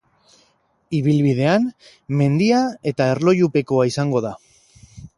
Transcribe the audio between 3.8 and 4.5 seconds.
izango da.